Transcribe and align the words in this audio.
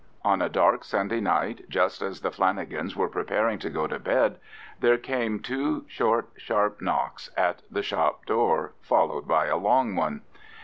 On 0.23 0.41
a 0.41 0.49
dark 0.49 0.83
Sunday 0.83 1.19
night, 1.19 1.69
just 1.69 2.01
as 2.01 2.21
the 2.21 2.31
Flanagans 2.31 2.95
were 2.95 3.07
preparing 3.07 3.59
to 3.59 3.69
go 3.69 3.85
to 3.85 3.99
bed, 3.99 4.39
there 4.79 4.97
came 4.97 5.37
two 5.39 5.85
short 5.87 6.29
sharp 6.37 6.81
knocks 6.81 7.29
at 7.37 7.61
the 7.69 7.83
shop 7.83 8.25
door, 8.25 8.73
followed 8.81 9.27
by 9.27 9.45
a 9.45 9.57
long 9.57 9.95
one. 9.95 10.23